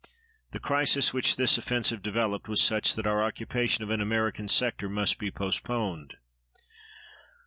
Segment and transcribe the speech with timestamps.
[0.49, 4.89] The crisis which this offensive developed was such that our occupation of an American sector
[4.89, 6.15] must be postponed.